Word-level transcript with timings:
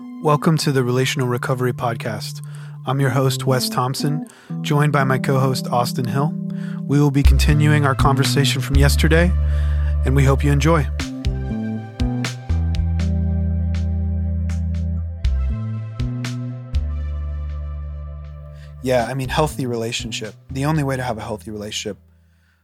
Welcome 0.00 0.56
to 0.58 0.70
the 0.70 0.84
Relational 0.84 1.26
Recovery 1.26 1.72
Podcast. 1.72 2.40
I'm 2.86 3.00
your 3.00 3.10
host, 3.10 3.46
Wes 3.46 3.68
Thompson, 3.68 4.28
joined 4.60 4.92
by 4.92 5.02
my 5.02 5.18
co 5.18 5.40
host, 5.40 5.66
Austin 5.66 6.04
Hill. 6.04 6.32
We 6.84 7.00
will 7.00 7.10
be 7.10 7.24
continuing 7.24 7.84
our 7.84 7.96
conversation 7.96 8.62
from 8.62 8.76
yesterday, 8.76 9.32
and 10.06 10.14
we 10.14 10.22
hope 10.22 10.44
you 10.44 10.52
enjoy. 10.52 10.82
Yeah, 18.84 19.06
I 19.08 19.14
mean, 19.14 19.28
healthy 19.28 19.66
relationship. 19.66 20.36
The 20.48 20.64
only 20.64 20.84
way 20.84 20.96
to 20.96 21.02
have 21.02 21.18
a 21.18 21.22
healthy 21.22 21.50
relationship 21.50 21.98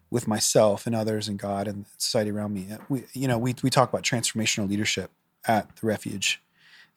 with 0.08 0.28
myself 0.28 0.86
and 0.86 0.94
others 0.94 1.26
and 1.26 1.36
God 1.36 1.66
and 1.66 1.86
society 1.98 2.30
around 2.30 2.54
me. 2.54 2.68
We, 2.88 3.06
you 3.12 3.26
know, 3.26 3.38
we, 3.38 3.56
we 3.60 3.70
talk 3.70 3.88
about 3.88 4.04
transformational 4.04 4.68
leadership 4.68 5.10
at 5.48 5.74
the 5.74 5.88
refuge 5.88 6.40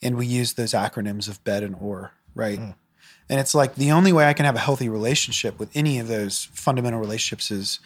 and 0.02 0.18
we 0.18 0.26
use 0.26 0.54
those 0.54 0.74
acronyms 0.74 1.28
of 1.28 1.44
BED 1.44 1.64
and 1.64 1.76
OAR, 1.82 2.12
right? 2.36 2.60
Mm. 2.60 2.76
And 3.30 3.40
it's 3.40 3.54
like 3.54 3.76
the 3.76 3.92
only 3.92 4.14
way 4.14 4.28
I 4.28 4.34
can 4.34 4.46
have 4.46 4.56
a 4.56 4.60
healthy 4.60 4.90
relationship 4.90 5.60
with 5.60 5.70
any 5.76 6.00
of 6.00 6.08
those 6.08 6.46
fundamental 6.54 7.00
relationships 7.00 7.52
is 7.52 7.80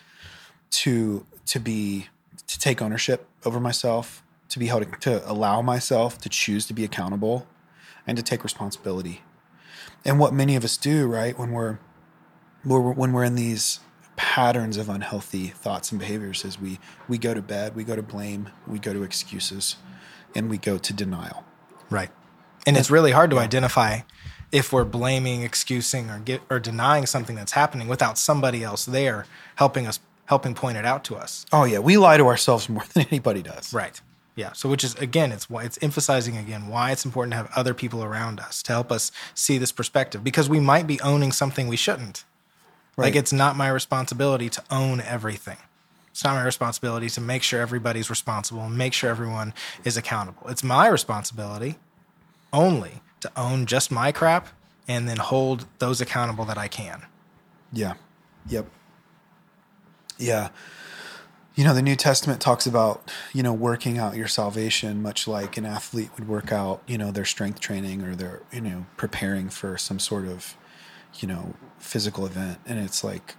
to 0.71 1.25
to 1.47 1.59
be 1.59 2.07
to 2.47 2.59
take 2.59 2.81
ownership 2.81 3.27
over 3.45 3.59
myself, 3.59 4.23
to 4.49 4.59
be 4.59 4.67
held 4.67 4.85
to 5.01 5.29
allow 5.29 5.61
myself 5.61 6.17
to 6.19 6.29
choose 6.29 6.65
to 6.67 6.73
be 6.73 6.83
accountable 6.83 7.47
and 8.05 8.17
to 8.17 8.23
take 8.23 8.43
responsibility. 8.43 9.21
And 10.03 10.19
what 10.19 10.33
many 10.33 10.55
of 10.55 10.63
us 10.63 10.77
do, 10.77 11.07
right, 11.07 11.37
when 11.37 11.51
we're, 11.51 11.79
we're 12.65 12.91
when 12.91 13.13
we're 13.13 13.23
in 13.23 13.35
these 13.35 13.79
patterns 14.15 14.77
of 14.77 14.89
unhealthy 14.89 15.47
thoughts 15.47 15.91
and 15.91 15.99
behaviors 15.99 16.45
is 16.45 16.59
we 16.59 16.79
we 17.07 17.17
go 17.17 17.33
to 17.33 17.41
bed, 17.41 17.75
we 17.75 17.83
go 17.83 17.95
to 17.95 18.03
blame, 18.03 18.49
we 18.67 18.77
go 18.77 18.93
to 18.93 19.03
excuses, 19.03 19.77
and 20.35 20.49
we 20.49 20.57
go 20.57 20.77
to 20.77 20.93
denial. 20.93 21.43
Right. 21.91 22.09
And 22.65 22.77
it's 22.77 22.89
really 22.89 23.11
hard 23.11 23.29
to 23.31 23.39
identify 23.39 23.99
if 24.51 24.73
we're 24.73 24.85
blaming, 24.85 25.43
excusing, 25.43 26.09
or 26.09 26.19
get, 26.19 26.41
or 26.49 26.59
denying 26.59 27.05
something 27.05 27.35
that's 27.35 27.51
happening 27.53 27.87
without 27.87 28.17
somebody 28.17 28.63
else 28.63 28.85
there 28.85 29.25
helping 29.55 29.87
us, 29.87 29.99
helping 30.25 30.53
point 30.53 30.77
it 30.77 30.85
out 30.85 31.03
to 31.05 31.15
us. 31.15 31.45
Oh 31.51 31.65
yeah, 31.65 31.79
we 31.79 31.97
lie 31.97 32.17
to 32.17 32.25
ourselves 32.25 32.67
more 32.69 32.83
than 32.93 33.05
anybody 33.11 33.41
does. 33.41 33.73
Right. 33.73 33.99
Yeah. 34.35 34.53
So, 34.53 34.69
which 34.69 34.83
is 34.83 34.95
again, 34.95 35.31
it's 35.31 35.49
why 35.49 35.63
it's 35.63 35.77
emphasizing 35.81 36.37
again 36.37 36.67
why 36.67 36.91
it's 36.91 37.05
important 37.05 37.33
to 37.33 37.37
have 37.37 37.51
other 37.55 37.73
people 37.73 38.03
around 38.03 38.39
us 38.39 38.63
to 38.63 38.71
help 38.71 38.91
us 38.91 39.11
see 39.33 39.57
this 39.57 39.71
perspective 39.71 40.23
because 40.23 40.49
we 40.49 40.59
might 40.59 40.87
be 40.87 40.99
owning 41.01 41.31
something 41.31 41.67
we 41.67 41.75
shouldn't. 41.75 42.23
Right. 42.95 43.07
Like 43.07 43.15
it's 43.15 43.33
not 43.33 43.55
my 43.55 43.69
responsibility 43.69 44.49
to 44.49 44.63
own 44.69 45.01
everything. 45.01 45.57
It's 46.11 46.23
not 46.23 46.35
my 46.35 46.43
responsibility 46.43 47.09
to 47.09 47.21
make 47.21 47.41
sure 47.41 47.61
everybody's 47.61 48.09
responsible 48.09 48.61
and 48.61 48.77
make 48.77 48.93
sure 48.93 49.09
everyone 49.09 49.53
is 49.83 49.97
accountable. 49.97 50.47
It's 50.49 50.63
my 50.63 50.87
responsibility 50.87 51.77
only 52.51 53.01
to 53.21 53.31
own 53.37 53.65
just 53.65 53.91
my 53.91 54.11
crap 54.11 54.49
and 54.87 55.07
then 55.07 55.17
hold 55.17 55.65
those 55.79 56.01
accountable 56.01 56.43
that 56.45 56.57
I 56.57 56.67
can. 56.67 57.05
Yeah. 57.71 57.93
Yep. 58.49 58.65
Yeah. 60.17 60.49
You 61.55 61.63
know, 61.63 61.73
the 61.73 61.81
New 61.81 61.95
Testament 61.95 62.41
talks 62.41 62.65
about, 62.65 63.09
you 63.33 63.43
know, 63.43 63.53
working 63.53 63.97
out 63.97 64.15
your 64.15 64.27
salvation 64.27 65.01
much 65.01 65.27
like 65.27 65.57
an 65.57 65.65
athlete 65.65 66.09
would 66.17 66.27
work 66.27 66.51
out, 66.51 66.81
you 66.87 66.97
know, 66.97 67.11
their 67.11 67.25
strength 67.25 67.59
training 67.59 68.01
or 68.03 68.15
their, 68.15 68.41
you 68.51 68.61
know, 68.61 68.85
preparing 68.97 69.49
for 69.49 69.77
some 69.77 69.99
sort 69.99 70.27
of, 70.27 70.55
you 71.19 71.27
know, 71.27 71.53
physical 71.77 72.25
event. 72.25 72.59
And 72.65 72.79
it's 72.79 73.03
like, 73.03 73.35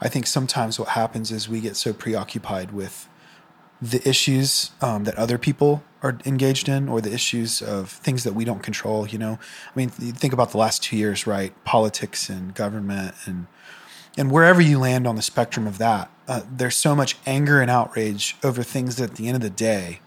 I 0.00 0.08
think 0.08 0.26
sometimes 0.26 0.78
what 0.78 0.90
happens 0.90 1.30
is 1.30 1.48
we 1.48 1.60
get 1.60 1.76
so 1.76 1.92
preoccupied 1.92 2.72
with 2.72 3.08
the 3.82 4.06
issues 4.08 4.70
um, 4.80 5.04
that 5.04 5.14
other 5.16 5.38
people 5.38 5.82
are 6.02 6.18
engaged 6.24 6.68
in 6.68 6.88
or 6.88 7.00
the 7.00 7.12
issues 7.12 7.60
of 7.60 7.90
things 7.90 8.24
that 8.24 8.34
we 8.34 8.44
don't 8.44 8.62
control 8.62 9.06
you 9.06 9.18
know? 9.18 9.38
I 9.74 9.78
mean 9.78 9.88
think 9.88 10.32
about 10.32 10.50
the 10.50 10.58
last 10.58 10.82
two 10.82 10.96
years 10.96 11.26
right? 11.26 11.52
Politics 11.64 12.28
and 12.28 12.54
government 12.54 13.14
and 13.26 13.46
and 14.18 14.30
wherever 14.30 14.60
you 14.60 14.78
land 14.78 15.06
on 15.06 15.16
the 15.16 15.22
spectrum 15.22 15.66
of 15.66 15.78
that 15.78 16.10
uh, 16.28 16.42
there's 16.50 16.76
so 16.76 16.94
much 16.94 17.16
anger 17.26 17.60
and 17.60 17.70
outrage 17.70 18.36
over 18.42 18.62
things 18.62 18.96
that 18.96 19.10
at 19.10 19.16
the 19.16 19.28
end 19.28 19.36
of 19.36 19.42
the 19.42 19.50
day 19.50 20.00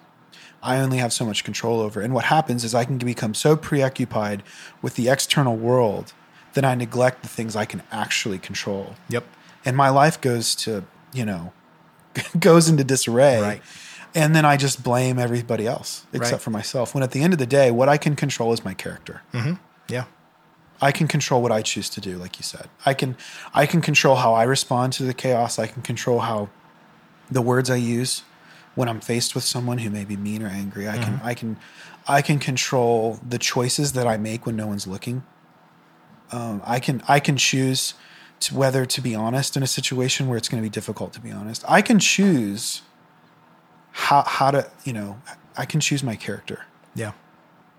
i 0.62 0.78
only 0.78 0.98
have 0.98 1.14
so 1.14 1.26
much 1.26 1.44
control 1.44 1.80
over. 1.82 2.02
And 2.02 2.14
what 2.14 2.26
happens 2.26 2.64
is 2.64 2.76
i 2.76 2.86
can 2.86 2.98
become 2.98 3.34
so 3.34 3.56
preoccupied 3.56 4.44
with 4.82 4.96
the 4.96 5.10
external 5.10 5.56
world 5.56 6.14
that 6.54 6.66
i 6.66 6.76
neglect 6.76 7.22
the 7.24 7.28
things 7.28 7.56
i 7.56 7.66
can 7.66 7.82
actually 7.92 8.40
control. 8.40 8.96
Yep 9.10 9.26
and 9.66 9.76
my 9.78 9.90
life 9.90 10.20
goes 10.20 10.56
to 10.56 10.86
you 11.14 11.26
know 11.26 11.54
goes 12.40 12.70
into 12.70 12.84
disarray. 12.84 13.42
Right. 13.42 13.62
And 14.16 14.36
then 14.36 14.46
I 14.46 14.58
just 14.58 14.84
blame 14.84 15.18
everybody 15.18 15.66
else 15.66 16.06
except 16.14 16.34
right. 16.34 16.42
for 16.42 16.52
myself. 16.52 16.94
When 16.94 17.04
at 17.04 17.12
the 17.12 17.24
end 17.24 17.34
of 17.34 17.40
the 17.40 17.48
day, 17.48 17.72
what 17.72 17.90
I 17.90 17.98
can 17.98 18.16
control 18.16 18.54
is 18.54 18.64
my 18.64 18.76
character. 18.76 19.24
Mm-hmm. 19.34 19.54
Yeah. 19.90 20.06
I 20.82 20.92
can 20.92 21.08
control 21.08 21.42
what 21.42 21.52
I 21.52 21.62
choose 21.62 21.90
to 21.90 22.02
do, 22.02 22.18
like 22.18 22.38
you 22.38 22.44
said. 22.44 22.70
I 22.86 22.94
can 22.94 23.16
I 23.54 23.66
can 23.66 23.82
control 23.82 24.18
how 24.18 24.34
I 24.34 24.44
respond 24.44 24.94
to 24.94 25.04
the 25.04 25.14
chaos. 25.14 25.58
I 25.58 25.68
can 25.68 25.82
control 25.82 26.20
how 26.20 26.50
the 27.32 27.42
words 27.42 27.70
I 27.70 27.78
use 27.78 28.24
when 28.76 28.90
I'm 28.90 29.00
faced 29.00 29.34
with 29.34 29.44
someone 29.44 29.80
who 29.80 29.90
may 29.90 30.06
be 30.06 30.18
mean 30.18 30.44
or 30.44 30.48
angry. 30.48 30.88
I 30.88 30.98
mm-hmm. 30.98 31.04
can 31.04 31.22
I 31.24 31.34
can 31.34 31.58
I 32.08 32.22
can 32.22 32.40
control 32.40 33.20
the 33.28 33.38
choices 33.38 33.94
that 33.94 34.08
I 34.08 34.18
make 34.18 34.46
when 34.46 34.56
no 34.56 34.68
one's 34.68 34.86
looking. 34.86 35.24
Um, 36.32 36.62
I 36.66 36.80
can 36.80 37.02
I 37.08 37.20
can 37.20 37.38
choose 37.38 37.94
to 38.42 38.56
whether 38.56 38.86
to 38.86 39.02
be 39.02 39.16
honest 39.16 39.56
in 39.56 39.64
a 39.64 39.68
situation 39.68 40.28
where 40.28 40.38
it's 40.38 40.50
going 40.50 40.62
to 40.62 40.66
be 40.66 40.72
difficult 40.72 41.14
to 41.14 41.22
be 41.22 41.32
honest. 41.32 41.64
I 41.68 41.82
can 41.82 42.00
choose 42.00 42.82
how 43.92 44.24
how 44.24 44.52
to 44.52 44.70
you 44.84 44.94
know 44.94 45.22
I 45.58 45.66
can 45.66 45.80
choose 45.80 46.04
my 46.04 46.16
character. 46.16 46.66
Yeah, 46.96 47.14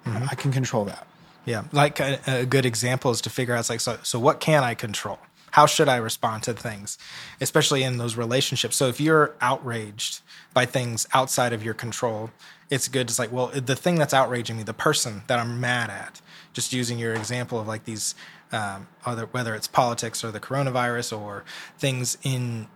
mm-hmm. 0.06 0.24
I 0.30 0.34
can 0.34 0.52
control 0.52 0.84
that. 0.86 1.06
Yeah, 1.44 1.64
like 1.72 2.00
a, 2.00 2.18
a, 2.26 2.46
good 2.46 2.64
example 2.64 3.10
is 3.10 3.20
to 3.22 3.30
figure 3.30 3.54
out 3.54 3.60
it's 3.60 3.70
like 3.70 3.80
so 3.80 3.98
so 4.02 4.18
what 4.18 4.40
can 4.40 4.62
I 4.62 4.74
control? 4.74 5.18
How 5.54 5.66
should 5.66 5.88
I 5.88 5.98
respond 5.98 6.42
to 6.42 6.52
things, 6.52 6.98
especially 7.40 7.84
in 7.84 7.98
those 7.98 8.16
relationships? 8.16 8.74
So 8.74 8.88
if 8.88 9.00
you're 9.00 9.36
outraged 9.40 10.20
by 10.52 10.66
things 10.66 11.06
outside 11.14 11.52
of 11.52 11.62
your 11.62 11.74
control, 11.74 12.30
it's 12.70 12.88
good. 12.88 13.08
It's 13.08 13.20
like 13.20 13.30
well, 13.30 13.52
the 13.54 13.76
thing 13.76 13.94
that's 13.94 14.12
outraging 14.12 14.56
me, 14.56 14.64
the 14.64 14.74
person 14.74 15.22
that 15.28 15.38
I'm 15.38 15.60
mad 15.60 15.90
at. 15.90 16.20
Just 16.52 16.72
using 16.72 16.98
your 16.98 17.14
example 17.14 17.60
of 17.60 17.68
like 17.68 17.84
these 17.84 18.16
um, 18.50 18.88
whether, 19.04 19.26
whether 19.26 19.54
it's 19.54 19.68
politics 19.68 20.24
or 20.24 20.32
the 20.32 20.40
coronavirus 20.40 21.16
or 21.16 21.44
things 21.78 22.18
in 22.24 22.66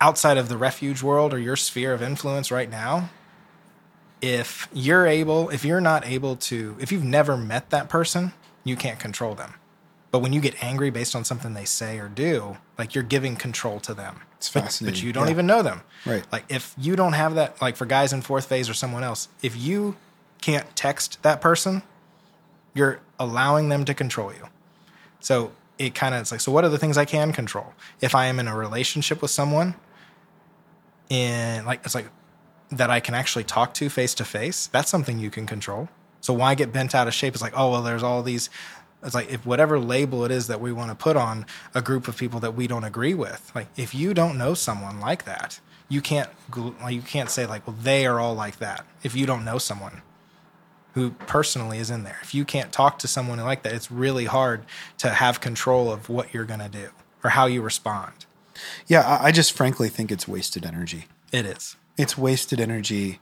outside 0.00 0.38
of 0.38 0.48
the 0.48 0.56
refuge 0.56 1.02
world 1.02 1.34
or 1.34 1.40
your 1.40 1.56
sphere 1.56 1.92
of 1.92 2.02
influence 2.02 2.52
right 2.52 2.70
now, 2.70 3.10
if 4.20 4.68
you're 4.72 5.08
able, 5.08 5.50
if 5.50 5.64
you're 5.64 5.80
not 5.80 6.06
able 6.06 6.36
to, 6.36 6.76
if 6.78 6.92
you've 6.92 7.02
never 7.02 7.36
met 7.36 7.70
that 7.70 7.88
person, 7.88 8.32
you 8.62 8.76
can't 8.76 9.00
control 9.00 9.34
them. 9.34 9.54
But 10.12 10.20
when 10.20 10.32
you 10.32 10.40
get 10.40 10.62
angry 10.62 10.90
based 10.90 11.16
on 11.16 11.24
something 11.24 11.54
they 11.54 11.64
say 11.64 11.98
or 11.98 12.06
do, 12.06 12.58
like 12.78 12.94
you're 12.94 13.02
giving 13.02 13.34
control 13.34 13.80
to 13.80 13.94
them. 13.94 14.20
It's 14.36 14.48
fascinating. 14.48 14.92
But, 14.92 14.98
but 14.98 15.02
you 15.02 15.12
don't 15.12 15.26
yeah. 15.26 15.32
even 15.32 15.46
know 15.46 15.62
them. 15.62 15.82
Right. 16.06 16.24
Like 16.30 16.44
if 16.50 16.74
you 16.78 16.94
don't 16.96 17.14
have 17.14 17.34
that, 17.34 17.60
like 17.60 17.76
for 17.76 17.86
guys 17.86 18.12
in 18.12 18.20
fourth 18.20 18.46
phase 18.46 18.68
or 18.68 18.74
someone 18.74 19.02
else, 19.02 19.28
if 19.42 19.56
you 19.56 19.96
can't 20.42 20.76
text 20.76 21.22
that 21.22 21.40
person, 21.40 21.82
you're 22.74 23.00
allowing 23.18 23.70
them 23.70 23.86
to 23.86 23.94
control 23.94 24.32
you. 24.32 24.48
So 25.20 25.52
it 25.78 25.94
kind 25.94 26.14
of 26.14 26.20
it's 26.20 26.30
like, 26.30 26.42
so 26.42 26.52
what 26.52 26.64
are 26.64 26.68
the 26.68 26.78
things 26.78 26.98
I 26.98 27.06
can 27.06 27.32
control? 27.32 27.72
If 28.02 28.14
I 28.14 28.26
am 28.26 28.38
in 28.38 28.48
a 28.48 28.56
relationship 28.56 29.22
with 29.22 29.30
someone, 29.30 29.74
in 31.08 31.64
like 31.64 31.80
it's 31.84 31.94
like 31.94 32.08
that 32.70 32.90
I 32.90 33.00
can 33.00 33.14
actually 33.14 33.44
talk 33.44 33.72
to 33.74 33.88
face 33.88 34.14
to 34.14 34.24
face, 34.24 34.66
that's 34.66 34.90
something 34.90 35.18
you 35.18 35.30
can 35.30 35.46
control. 35.46 35.88
So 36.20 36.32
why 36.32 36.54
get 36.54 36.72
bent 36.72 36.94
out 36.94 37.08
of 37.08 37.14
shape? 37.14 37.34
It's 37.34 37.42
like, 37.42 37.54
oh 37.56 37.70
well, 37.70 37.82
there's 37.82 38.02
all 38.02 38.22
these. 38.22 38.50
It's 39.02 39.14
like 39.14 39.30
if 39.30 39.44
whatever 39.44 39.78
label 39.78 40.24
it 40.24 40.30
is 40.30 40.46
that 40.46 40.60
we 40.60 40.72
want 40.72 40.90
to 40.90 40.94
put 40.94 41.16
on 41.16 41.46
a 41.74 41.82
group 41.82 42.06
of 42.06 42.16
people 42.16 42.40
that 42.40 42.54
we 42.54 42.66
don't 42.66 42.84
agree 42.84 43.14
with, 43.14 43.50
like 43.54 43.68
if 43.76 43.94
you 43.94 44.14
don't 44.14 44.38
know 44.38 44.54
someone 44.54 45.00
like 45.00 45.24
that, 45.24 45.60
you 45.88 46.00
can't 46.00 46.30
you 46.88 47.02
can't 47.02 47.30
say 47.30 47.46
like, 47.46 47.66
well, 47.66 47.76
they 47.80 48.06
are 48.06 48.20
all 48.20 48.34
like 48.34 48.58
that. 48.58 48.86
If 49.02 49.16
you 49.16 49.26
don't 49.26 49.44
know 49.44 49.58
someone, 49.58 50.02
who 50.94 51.10
personally 51.10 51.78
is 51.78 51.90
in 51.90 52.04
there. 52.04 52.18
If 52.22 52.34
you 52.34 52.44
can't 52.44 52.72
talk 52.72 52.98
to 53.00 53.08
someone 53.08 53.38
like 53.40 53.62
that, 53.62 53.72
it's 53.72 53.90
really 53.90 54.26
hard 54.26 54.64
to 54.98 55.10
have 55.10 55.40
control 55.40 55.90
of 55.90 56.08
what 56.08 56.34
you're 56.34 56.44
going 56.44 56.60
to 56.60 56.68
do 56.68 56.90
or 57.24 57.30
how 57.30 57.46
you 57.46 57.62
respond. 57.62 58.26
Yeah, 58.86 59.18
I 59.20 59.32
just 59.32 59.52
frankly 59.52 59.88
think 59.88 60.12
it's 60.12 60.28
wasted 60.28 60.66
energy. 60.66 61.06
It 61.32 61.46
is. 61.46 61.76
It's 61.96 62.18
wasted 62.18 62.60
energy 62.60 63.20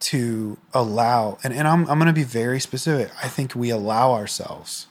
to 0.00 0.58
allow, 0.72 1.38
and, 1.44 1.52
and 1.52 1.68
I'm, 1.68 1.80
I'm 1.88 1.98
going 1.98 2.06
to 2.06 2.12
be 2.12 2.24
very 2.24 2.58
specific. 2.58 3.10
I 3.22 3.28
think 3.28 3.54
we 3.54 3.68
allow 3.68 4.12
ourselves, 4.12 4.86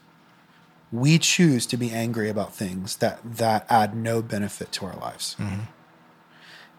we 0.91 1.19
choose 1.19 1.65
to 1.67 1.77
be 1.77 1.91
angry 1.91 2.29
about 2.29 2.53
things 2.53 2.97
that, 2.97 3.19
that 3.23 3.65
add 3.69 3.95
no 3.95 4.21
benefit 4.21 4.71
to 4.73 4.85
our 4.85 4.95
lives. 4.95 5.35
Mm-hmm. 5.39 5.61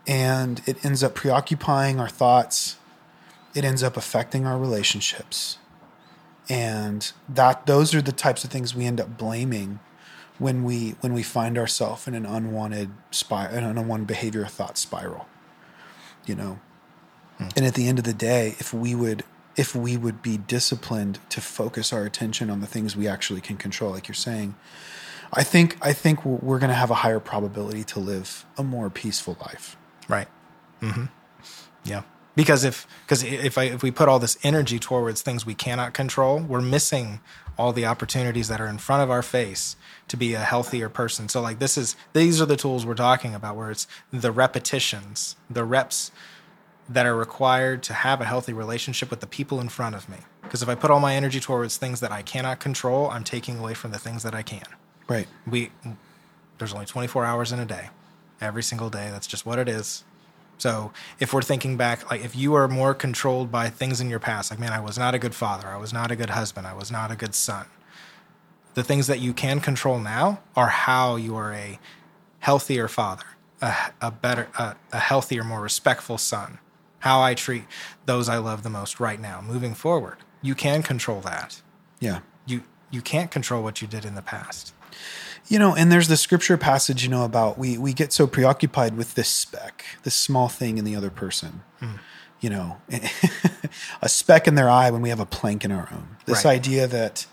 And 0.06 0.62
it 0.66 0.84
ends 0.84 1.04
up 1.04 1.14
preoccupying 1.14 2.00
our 2.00 2.08
thoughts 2.08 2.76
it 3.54 3.64
ends 3.64 3.82
up 3.82 3.96
affecting 3.96 4.46
our 4.46 4.58
relationships. 4.58 5.58
And 6.48 7.10
that 7.28 7.66
those 7.66 7.94
are 7.94 8.02
the 8.02 8.12
types 8.12 8.44
of 8.44 8.50
things 8.50 8.74
we 8.74 8.86
end 8.86 9.00
up 9.00 9.16
blaming 9.16 9.78
when 10.38 10.64
we 10.64 10.90
when 11.00 11.12
we 11.12 11.22
find 11.22 11.58
ourselves 11.58 12.08
in 12.08 12.14
an 12.14 12.26
unwanted 12.26 12.90
spiral, 13.10 13.54
an 13.54 13.64
unwanted 13.64 14.06
behavior 14.06 14.46
thought 14.46 14.78
spiral. 14.78 15.26
You 16.26 16.34
know. 16.34 16.60
Hmm. 17.38 17.48
And 17.56 17.66
at 17.66 17.74
the 17.74 17.88
end 17.88 17.98
of 17.98 18.04
the 18.04 18.14
day, 18.14 18.56
if 18.58 18.74
we 18.74 18.94
would 18.94 19.24
if 19.60 19.76
we 19.76 19.94
would 19.94 20.22
be 20.22 20.38
disciplined 20.38 21.18
to 21.28 21.38
focus 21.38 21.92
our 21.92 22.06
attention 22.06 22.48
on 22.48 22.60
the 22.60 22.66
things 22.66 22.96
we 22.96 23.06
actually 23.06 23.42
can 23.42 23.58
control, 23.58 23.90
like 23.90 24.08
you're 24.08 24.14
saying. 24.14 24.54
I 25.34 25.42
think 25.42 25.76
I 25.82 25.92
think 25.92 26.24
we're 26.24 26.58
going 26.58 26.70
to 26.70 26.74
have 26.74 26.90
a 26.90 26.94
higher 26.94 27.20
probability 27.20 27.84
to 27.84 28.00
live 28.00 28.46
a 28.56 28.64
more 28.64 28.88
peaceful 28.88 29.36
life. 29.42 29.76
Right. 30.08 30.28
Mm-hmm. 30.80 31.04
Yeah. 31.84 32.04
Because 32.34 32.64
if 32.64 32.86
because 33.04 33.22
if 33.22 33.58
I 33.58 33.64
if 33.64 33.82
we 33.82 33.90
put 33.90 34.08
all 34.08 34.18
this 34.18 34.38
energy 34.42 34.78
towards 34.78 35.20
things 35.20 35.44
we 35.44 35.54
cannot 35.54 35.92
control, 35.92 36.38
we're 36.40 36.62
missing 36.62 37.20
all 37.58 37.74
the 37.74 37.84
opportunities 37.84 38.48
that 38.48 38.62
are 38.62 38.66
in 38.66 38.78
front 38.78 39.02
of 39.02 39.10
our 39.10 39.22
face 39.22 39.76
to 40.08 40.16
be 40.16 40.32
a 40.32 40.40
healthier 40.40 40.88
person. 40.88 41.28
So 41.28 41.42
like 41.42 41.58
this 41.58 41.76
is 41.76 41.96
these 42.14 42.40
are 42.40 42.46
the 42.46 42.56
tools 42.56 42.86
we're 42.86 42.94
talking 42.94 43.34
about 43.34 43.56
where 43.56 43.70
it's 43.70 43.86
the 44.10 44.32
repetitions, 44.32 45.36
the 45.50 45.64
reps 45.64 46.12
that 46.90 47.06
are 47.06 47.14
required 47.14 47.82
to 47.84 47.94
have 47.94 48.20
a 48.20 48.24
healthy 48.24 48.52
relationship 48.52 49.10
with 49.10 49.20
the 49.20 49.26
people 49.26 49.60
in 49.60 49.68
front 49.68 49.94
of 49.94 50.08
me. 50.08 50.18
Because 50.42 50.62
if 50.62 50.68
I 50.68 50.74
put 50.74 50.90
all 50.90 50.98
my 50.98 51.14
energy 51.14 51.38
towards 51.38 51.76
things 51.76 52.00
that 52.00 52.10
I 52.10 52.22
cannot 52.22 52.58
control, 52.58 53.08
I'm 53.08 53.22
taking 53.22 53.58
away 53.58 53.74
from 53.74 53.92
the 53.92 53.98
things 53.98 54.24
that 54.24 54.34
I 54.34 54.42
can. 54.42 54.66
Right. 55.08 55.28
We 55.48 55.70
there's 56.58 56.74
only 56.74 56.86
24 56.86 57.24
hours 57.24 57.52
in 57.52 57.60
a 57.60 57.64
day. 57.64 57.88
Every 58.40 58.62
single 58.62 58.90
day, 58.90 59.08
that's 59.10 59.26
just 59.26 59.46
what 59.46 59.58
it 59.58 59.68
is. 59.68 60.04
So 60.58 60.92
if 61.18 61.32
we're 61.32 61.42
thinking 61.42 61.76
back, 61.76 62.10
like 62.10 62.22
if 62.22 62.36
you 62.36 62.54
are 62.54 62.68
more 62.68 62.92
controlled 62.92 63.50
by 63.50 63.70
things 63.70 64.00
in 64.00 64.10
your 64.10 64.18
past, 64.18 64.50
like, 64.50 64.60
man, 64.60 64.72
I 64.72 64.80
was 64.80 64.98
not 64.98 65.14
a 65.14 65.18
good 65.18 65.34
father, 65.34 65.68
I 65.68 65.78
was 65.78 65.92
not 65.92 66.10
a 66.10 66.16
good 66.16 66.30
husband, 66.30 66.66
I 66.66 66.74
was 66.74 66.90
not 66.90 67.10
a 67.10 67.16
good 67.16 67.34
son. 67.34 67.66
The 68.74 68.84
things 68.84 69.06
that 69.06 69.20
you 69.20 69.32
can 69.32 69.60
control 69.60 69.98
now 69.98 70.40
are 70.54 70.68
how 70.68 71.16
you 71.16 71.34
are 71.34 71.52
a 71.52 71.78
healthier 72.40 72.88
father, 72.88 73.24
a, 73.62 73.74
a 74.02 74.10
better, 74.10 74.48
a, 74.58 74.76
a 74.92 74.98
healthier, 74.98 75.42
more 75.42 75.62
respectful 75.62 76.18
son, 76.18 76.58
how 77.00 77.20
I 77.20 77.34
treat 77.34 77.64
those 78.06 78.28
I 78.28 78.38
love 78.38 78.62
the 78.62 78.70
most 78.70 79.00
right 79.00 79.20
now, 79.20 79.40
moving 79.40 79.74
forward. 79.74 80.18
You 80.42 80.54
can 80.54 80.82
control 80.82 81.20
that. 81.22 81.60
Yeah. 81.98 82.20
You 82.46 82.62
you 82.90 83.02
can't 83.02 83.30
control 83.30 83.62
what 83.62 83.82
you 83.82 83.88
did 83.88 84.04
in 84.04 84.14
the 84.14 84.22
past. 84.22 84.72
You 85.48 85.58
know, 85.58 85.74
and 85.74 85.90
there's 85.90 86.08
the 86.08 86.16
scripture 86.16 86.56
passage, 86.56 87.02
you 87.02 87.08
know, 87.08 87.24
about 87.24 87.58
we 87.58 87.76
we 87.76 87.92
get 87.92 88.12
so 88.12 88.26
preoccupied 88.26 88.96
with 88.96 89.14
this 89.14 89.28
speck, 89.28 89.84
this 90.04 90.14
small 90.14 90.48
thing 90.48 90.78
in 90.78 90.84
the 90.84 90.94
other 90.94 91.10
person. 91.10 91.62
Mm. 91.80 91.98
You 92.40 92.50
know, 92.50 92.80
a 94.02 94.08
speck 94.08 94.46
in 94.46 94.54
their 94.54 94.68
eye 94.68 94.90
when 94.90 95.02
we 95.02 95.10
have 95.10 95.20
a 95.20 95.26
plank 95.26 95.64
in 95.64 95.72
our 95.72 95.88
own. 95.92 96.16
This 96.24 96.44
right. 96.44 96.52
idea 96.52 96.86
that, 96.86 97.26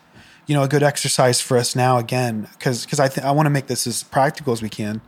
you 0.48 0.56
know, 0.56 0.64
a 0.64 0.68
good 0.68 0.84
exercise 0.84 1.40
for 1.40 1.58
us 1.58 1.75
now 1.75 1.98
again, 1.98 2.48
because 2.54 2.86
because 2.86 3.00
I 3.00 3.08
think 3.08 3.25
I 3.25 3.31
want 3.31 3.46
to 3.46 3.52
make 3.52 3.68
this 3.68 3.88
as 3.88 4.04
practical 4.04 4.52
as 4.52 4.62
we 4.62 4.69
can. 4.69 5.02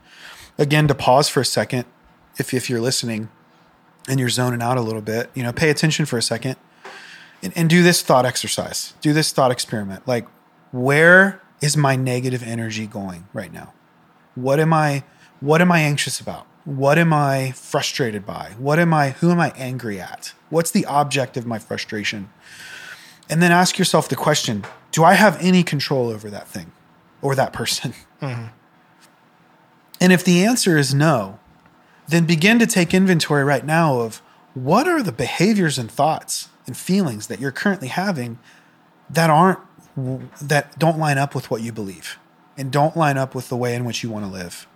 Again, 0.58 0.88
to 0.88 0.96
pause 0.96 1.30
for 1.30 1.42
a 1.42 1.46
second, 1.46 1.86
if 2.38 2.54
if 2.54 2.70
you're 2.70 2.82
listening, 2.82 3.30
and 4.10 4.20
you're 4.20 4.30
zoning 4.30 4.62
out 4.62 4.78
a 4.78 4.82
little 4.82 5.02
bit, 5.02 5.30
you 5.34 5.44
know, 5.44 5.54
pay 5.54 5.70
attention 5.70 6.06
for 6.06 6.18
a 6.18 6.22
second, 6.22 6.56
and, 7.42 7.54
and 7.56 7.70
do 7.70 7.84
this 7.84 8.02
thought 8.02 8.26
exercise. 8.26 8.94
Do 9.02 9.14
this 9.14 9.32
thought 9.32 9.52
experiment. 9.52 10.08
Like, 10.08 10.28
where 10.72 11.42
is 11.62 11.78
my 11.78 11.96
negative 11.96 12.44
energy 12.44 12.88
going 12.88 13.28
right 13.34 13.54
now? 13.54 13.74
What 14.36 14.60
am 14.60 14.74
I 14.74 15.04
what 15.40 15.62
am 15.62 15.72
I 15.72 15.80
anxious 15.80 16.20
about? 16.20 16.46
What 16.66 16.98
am 16.98 17.14
I 17.14 17.52
frustrated 17.52 18.26
by? 18.26 18.56
What 18.58 18.80
am 18.80 18.94
I 18.94 19.12
who 19.12 19.32
am 19.32 19.40
I 19.40 19.52
angry 19.56 20.00
at? 20.00 20.34
What's 20.50 20.72
the 20.72 20.86
object 20.86 21.38
of 21.38 21.46
my 21.46 21.60
frustration? 21.60 22.30
And 23.30 23.42
then 23.42 23.52
ask 23.52 23.78
yourself 23.78 24.10
the 24.10 24.16
question, 24.16 24.66
do 24.92 25.04
I 25.04 25.14
have 25.14 25.38
any 25.40 25.64
control 25.64 26.10
over 26.10 26.30
that 26.32 26.48
thing 26.48 26.72
or 27.22 27.36
that 27.36 27.54
person? 27.54 27.94
Mm-hmm. 28.22 28.48
And 30.02 30.14
if 30.14 30.24
the 30.24 30.44
answer 30.44 30.78
is 30.78 30.94
no, 30.94 31.40
then 32.10 32.26
begin 32.26 32.60
to 32.60 32.66
take 32.66 32.94
inventory 32.94 33.44
right 33.44 33.66
now 33.66 34.00
of 34.00 34.22
what 34.54 34.88
are 34.88 35.04
the 35.04 35.12
behaviors 35.12 35.78
and 35.78 35.92
thoughts 35.92 36.50
and 36.66 36.76
feelings 36.76 37.28
that 37.28 37.40
you're 37.40 37.52
currently 37.52 37.88
having 37.88 38.40
that 39.10 39.30
aren't 39.30 39.60
that 40.42 40.78
don't 40.80 40.98
line 40.98 41.18
up 41.18 41.36
with 41.36 41.52
what 41.52 41.62
you 41.62 41.72
believe 41.72 42.18
and 42.58 42.72
don't 42.72 42.96
line 42.96 43.18
up 43.18 43.36
with 43.36 43.50
the 43.50 43.58
way 43.58 43.76
in 43.76 43.86
which 43.86 44.04
you 44.04 44.10
want 44.10 44.26
to 44.26 44.32
live. 44.32 44.68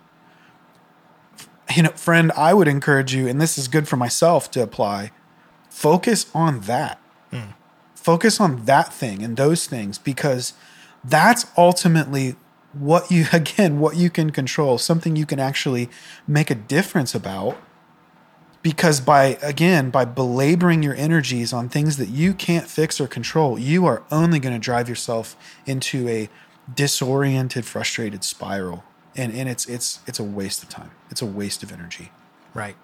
You 1.74 1.84
know, 1.84 1.90
friend, 1.90 2.30
I 2.32 2.52
would 2.54 2.68
encourage 2.68 3.14
you, 3.14 3.26
and 3.26 3.40
this 3.40 3.56
is 3.56 3.68
good 3.68 3.88
for 3.88 3.96
myself 3.96 4.50
to 4.52 4.62
apply, 4.62 5.12
focus 5.70 6.26
on 6.34 6.60
that. 6.60 7.00
Mm. 7.32 7.54
Focus 7.94 8.38
on 8.38 8.66
that 8.66 8.92
thing 8.92 9.22
and 9.22 9.36
those 9.36 9.66
things 9.66 9.98
because 9.98 10.52
that's 11.02 11.46
ultimately 11.56 12.36
what 12.74 13.10
you, 13.10 13.26
again, 13.32 13.80
what 13.80 13.96
you 13.96 14.10
can 14.10 14.30
control, 14.30 14.78
something 14.78 15.16
you 15.16 15.26
can 15.26 15.40
actually 15.40 15.88
make 16.26 16.50
a 16.50 16.54
difference 16.54 17.14
about. 17.14 17.56
Because 18.62 18.98
by 18.98 19.36
again 19.42 19.90
by 19.90 20.06
belaboring 20.06 20.82
your 20.82 20.94
energies 20.94 21.52
on 21.52 21.68
things 21.68 21.98
that 21.98 22.08
you 22.08 22.32
can't 22.32 22.66
fix 22.66 22.98
or 22.98 23.06
control 23.06 23.58
you 23.58 23.84
are 23.84 24.02
only 24.10 24.38
going 24.38 24.54
to 24.54 24.58
drive 24.58 24.88
yourself 24.88 25.36
into 25.66 26.08
a 26.08 26.30
disoriented 26.74 27.66
frustrated 27.66 28.24
spiral. 28.24 28.82
And 29.14 29.34
and 29.34 29.50
it's 29.50 29.66
it's 29.66 30.00
it's 30.06 30.18
a 30.18 30.24
waste 30.24 30.62
of 30.62 30.70
time. 30.70 30.92
It's 31.10 31.20
a 31.20 31.26
waste 31.26 31.62
of 31.62 31.72
energy. 31.72 32.10
Right. 32.54 32.76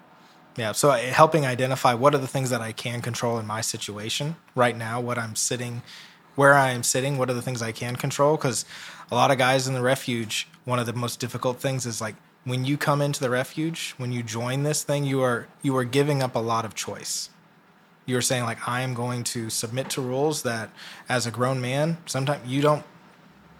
Yeah 0.55 0.73
so 0.73 0.91
uh, 0.91 0.97
helping 0.97 1.47
identify 1.47 1.95
what 1.95 2.13
are 2.13 2.19
the 2.19 2.27
things 2.27 2.51
that 2.51 2.61
i 2.61 2.71
can 2.73 3.01
control 3.01 3.39
in 3.39 3.47
my 3.47 3.61
situation 3.61 4.35
right 4.53 4.77
now 4.77 4.99
what 4.99 5.17
i'm 5.17 5.35
sitting 5.35 5.81
where 6.35 6.53
i 6.53 6.71
am 6.71 6.83
sitting 6.83 7.17
what 7.17 7.29
are 7.29 7.33
the 7.33 7.41
things 7.41 7.61
i 7.61 7.71
can 7.71 7.95
control 7.95 8.35
because 8.35 8.65
a 9.11 9.15
lot 9.15 9.31
of 9.31 9.37
guys 9.37 9.67
in 9.67 9.73
the 9.73 9.81
refuge 9.81 10.47
one 10.65 10.79
of 10.79 10.85
the 10.85 10.93
most 10.93 11.19
difficult 11.19 11.59
things 11.59 11.85
is 11.85 12.01
like 12.01 12.15
when 12.43 12.65
you 12.65 12.77
come 12.77 13.01
into 13.01 13.19
the 13.19 13.29
refuge, 13.29 13.93
when 13.97 14.11
you 14.11 14.23
join 14.23 14.63
this 14.63 14.83
thing, 14.83 15.05
you 15.05 15.21
are 15.21 15.47
you 15.61 15.75
are 15.77 15.83
giving 15.83 16.23
up 16.23 16.35
a 16.35 16.39
lot 16.39 16.65
of 16.65 16.73
choice. 16.73 17.29
You're 18.05 18.21
saying 18.21 18.43
like 18.43 18.67
I 18.67 18.81
am 18.81 18.93
going 18.93 19.23
to 19.25 19.49
submit 19.49 19.89
to 19.91 20.01
rules 20.01 20.43
that 20.43 20.71
as 21.07 21.27
a 21.27 21.31
grown 21.31 21.61
man, 21.61 21.97
sometimes 22.05 22.47
you 22.49 22.61
don't 22.61 22.83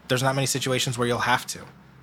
there's 0.07 0.23
not 0.23 0.35
many 0.35 0.47
situations 0.47 0.97
where 0.97 1.07
you'll 1.07 1.19
have 1.19 1.45
to. 1.47 1.59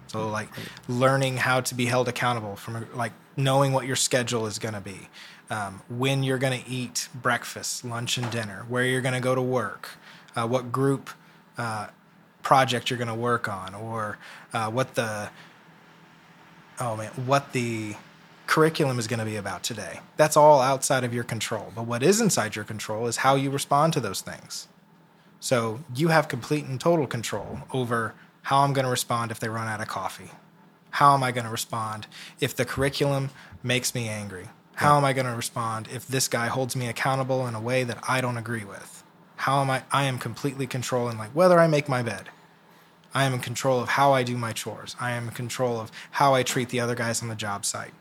So 0.07 0.29
like 0.29 0.49
learning 0.89 1.39
how 1.39 1.61
to 1.61 1.75
be 1.75 1.87
held 1.87 2.09
accountable 2.09 2.57
from 2.57 2.87
like 2.95 3.13
knowing 3.37 3.73
what 3.73 3.87
your 3.87 3.97
schedule 3.97 4.47
is 4.47 4.59
going 4.59 4.75
to 4.75 4.81
be, 4.81 5.09
um, 5.51 5.83
when 5.91 6.23
you're 6.23 6.39
going 6.39 6.63
to 6.63 6.71
eat 6.71 7.09
breakfast, 7.15 7.85
lunch, 7.85 8.17
and 8.17 8.31
dinner, 8.31 8.65
where 8.69 8.85
you're 8.85 9.03
going 9.03 9.15
to 9.15 9.21
go 9.21 9.35
to 9.35 9.43
work, 9.43 9.91
uh, 10.37 10.47
what 10.47 10.73
group 10.73 11.11
uh, 11.57 11.89
project 12.43 12.91
you're 12.91 12.99
going 12.99 13.09
to 13.09 13.15
work 13.15 13.49
on, 13.49 13.75
or 13.75 14.19
uh, 14.53 14.71
what 14.71 14.95
the 14.95 15.31
oh 16.81 16.97
man, 16.97 17.11
what 17.27 17.53
the 17.53 17.97
curriculum 18.47 18.99
is 18.99 19.07
going 19.07 19.19
to 19.19 19.25
be 19.25 19.37
about 19.37 19.63
today. 19.63 20.01
That's 20.17 20.37
all 20.37 20.61
outside 20.61 21.05
of 21.05 21.13
your 21.13 21.25
control. 21.25 21.73
But 21.75 21.87
what 21.87 22.03
is 22.03 22.21
inside 22.21 22.57
your 22.57 22.65
control 22.65 23.07
is 23.07 23.19
how 23.19 23.35
you 23.35 23.51
respond 23.51 23.93
to 23.93 24.01
those 24.01 24.23
things. 24.23 24.69
So 25.39 25.81
you 25.95 26.09
have 26.09 26.29
complete 26.29 26.65
and 26.65 26.81
total 26.81 27.07
control 27.07 27.61
over 27.73 28.15
how 28.43 28.61
I'm 28.61 28.73
going 28.73 28.87
to 28.87 28.91
respond 28.91 29.31
if 29.31 29.39
they 29.39 29.49
run 29.49 29.69
out 29.69 29.81
of 29.81 29.89
coffee. 29.89 30.31
How 30.93 31.15
am 31.15 31.23
I 31.23 31.31
going 31.31 31.45
to 31.45 31.51
respond 31.51 32.07
if 32.41 32.57
the 32.57 32.65
curriculum 32.65 33.31
makes 33.63 33.95
me 33.95 34.09
angry? 34.09 34.49
How 34.77 34.97
am 34.97 35.05
I 35.05 35.13
going 35.13 35.27
to 35.27 35.35
respond 35.35 35.89
if 35.93 36.07
this 36.07 36.29
guy 36.29 36.47
holds 36.47 36.75
me 36.75 36.89
accountable 36.89 37.47
in 37.47 37.55
a 37.55 37.61
way 37.61 37.85
that 37.85 37.99
I 38.09 38.21
don't 38.21 38.39
agree 38.39 38.65
with? 38.65 39.05
How 39.49 39.63
am 39.63 39.71
I 39.71 39.83
I 39.91 40.05
am 40.05 40.19
completely 40.19 40.67
controlling 40.67 41.17
like 41.17 41.31
whether 41.31 41.59
I 41.59 41.69
make 41.69 41.89
my 41.89 42.03
bed 42.03 42.29
I 43.15 43.25
am 43.25 43.33
in 43.33 43.41
control 43.41 43.81
of 43.81 43.89
how 43.89 44.13
I 44.13 44.23
do 44.23 44.37
my 44.37 44.53
chores. 44.53 44.95
I 45.01 45.13
am 45.13 45.29
in 45.29 45.35
control 45.35 45.81
of 45.81 45.91
how 46.11 46.35
I 46.35 46.43
treat 46.43 46.69
the 46.69 46.81
other 46.81 46.95
guys 46.95 47.23
on 47.23 47.29
the 47.29 47.35
job 47.35 47.65
site. 47.65 47.95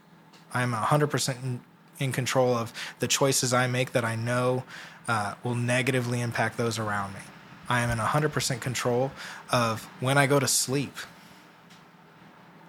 I 0.54 0.62
am 0.62 0.74
100% 0.74 1.44
in, 1.44 1.62
in 2.00 2.12
control 2.12 2.54
of 2.54 2.74
the 3.00 3.08
choices 3.08 3.54
I 3.54 3.66
make 3.68 3.94
that 3.94 4.04
I 4.04 4.16
know 4.16 4.66
uh, 5.08 5.36
will 5.42 5.56
negatively 5.56 6.20
impact 6.20 6.58
those 6.58 6.78
around 6.78 7.14
me. 7.14 7.22
I 7.70 7.80
am 7.80 7.90
in 7.92 7.98
100% 7.98 8.60
control 8.60 9.14
of 9.50 9.86
when 10.02 10.18
I 10.18 10.28
go 10.28 10.42
to 10.42 10.50
sleep, 10.50 10.98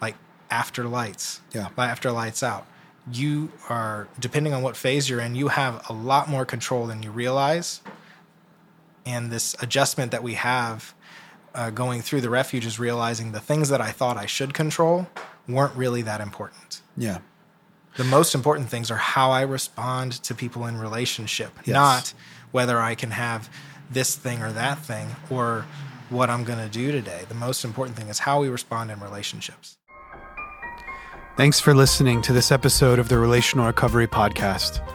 like 0.01 0.15
after 0.53 0.85
lights, 0.85 1.41
yeah, 1.53 1.71
after 1.77 2.13
lights 2.13 2.45
out. 2.45 2.65
You 3.11 3.51
are, 3.69 4.07
depending 4.21 4.55
on 4.55 4.63
what 4.63 4.77
phase 4.77 5.11
you're 5.11 5.21
in, 5.21 5.35
you 5.35 5.49
have 5.49 5.85
a 5.91 5.93
lot 5.93 6.29
more 6.29 6.45
control 6.45 6.87
than 6.87 7.03
you 7.03 7.11
realize. 7.11 7.81
And 9.09 9.31
this 9.31 9.57
adjustment 9.63 10.13
that 10.13 10.23
we 10.23 10.35
have 10.35 10.95
uh, 11.55 11.71
going 11.71 12.03
through 12.03 12.21
the 12.21 12.29
refuge 12.29 12.67
is 12.67 12.79
realizing 12.79 13.33
the 13.33 13.41
things 13.41 13.71
that 13.71 13.81
I 13.81 13.91
thought 13.91 14.19
I 14.19 14.27
should 14.27 14.53
control 14.53 15.09
weren't 15.49 15.75
really 15.75 16.03
that 16.03 16.21
important. 16.21 16.83
Yeah. 16.95 17.21
The 17.97 18.05
most 18.05 18.35
important 18.35 18.69
things 18.69 18.91
are 18.91 18.97
how 18.97 19.31
I 19.31 19.41
respond 19.41 20.13
to 20.25 20.35
people 20.35 20.67
in 20.67 20.77
relationship, 20.77 21.53
yes. 21.65 21.73
not 21.73 22.15
whether 22.53 22.79
I 22.79 22.95
can 22.95 23.11
have 23.13 23.49
this 23.91 24.15
thing 24.15 24.43
or 24.43 24.53
that 24.53 24.79
thing 24.81 25.09
or 25.31 25.65
what 26.11 26.29
I'm 26.29 26.45
going 26.45 26.59
to 26.59 26.69
do 26.69 26.93
today. 26.93 27.23
The 27.31 27.35
most 27.35 27.65
important 27.65 27.97
thing 27.97 28.09
is 28.09 28.19
how 28.19 28.43
we 28.43 28.51
respond 28.51 28.91
in 28.91 29.01
relationships. 29.01 29.79
Thanks 31.39 31.59
for 31.59 31.75
listening 31.75 32.21
to 32.23 32.35
this 32.35 32.53
episode 32.53 32.99
of 32.99 33.09
the 33.09 33.17
Relational 33.19 33.65
Recovery 33.65 34.07
Podcast. 34.07 34.87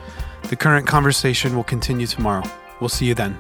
The 0.50 0.56
current 0.56 0.86
conversation 0.86 1.56
will 1.56 1.64
continue 1.64 2.06
tomorrow. 2.06 2.44
We'll 2.80 2.90
see 2.90 3.08
you 3.08 3.16
then. 3.16 3.40